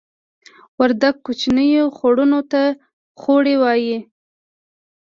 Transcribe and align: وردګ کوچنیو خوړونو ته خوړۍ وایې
وردګ 0.79 1.15
کوچنیو 1.25 1.83
خوړونو 1.97 2.39
ته 2.51 2.61
خوړۍ 3.19 3.55
وایې 3.61 3.97